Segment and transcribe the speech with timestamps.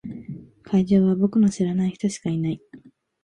[0.63, 2.59] 会場は僕の知らない人しかいない。